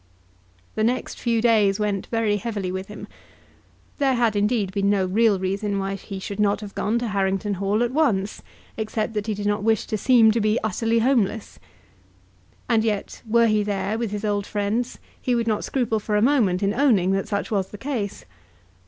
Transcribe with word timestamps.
The 0.73 0.83
next 0.83 1.19
few 1.19 1.43
days 1.43 1.79
went 1.79 2.07
very 2.07 2.37
heavily 2.37 2.71
with 2.71 2.87
him. 2.87 3.07
There 3.99 4.15
had, 4.15 4.35
indeed, 4.35 4.71
been 4.71 4.89
no 4.89 5.05
real 5.05 5.37
reason 5.37 5.77
why 5.77 5.93
he 5.93 6.17
should 6.17 6.39
not 6.39 6.59
have 6.61 6.73
gone 6.73 6.97
to 6.97 7.09
Harrington 7.09 7.53
Hall 7.53 7.83
at 7.83 7.91
once, 7.91 8.41
except 8.77 9.13
that 9.13 9.27
he 9.27 9.35
did 9.35 9.45
not 9.45 9.61
wish 9.61 9.85
to 9.85 9.99
seem 9.99 10.31
to 10.31 10.41
be 10.41 10.57
utterly 10.63 10.97
homeless. 10.97 11.59
And 12.67 12.83
yet 12.83 13.21
were 13.29 13.45
he 13.45 13.61
there, 13.61 13.95
with 13.99 14.09
his 14.09 14.25
old 14.25 14.47
friends, 14.47 14.97
he 15.21 15.35
would 15.35 15.45
not 15.47 15.63
scruple 15.63 15.99
for 15.99 16.15
a 16.15 16.21
moment 16.23 16.63
in 16.63 16.73
owning 16.73 17.11
that 17.11 17.27
such 17.27 17.51
was 17.51 17.67
the 17.67 17.77
case. 17.77 18.25